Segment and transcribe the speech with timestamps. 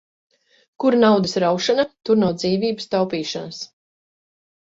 [0.83, 3.61] Kur naudas raušana, tur nav dzīvības taupīšanas.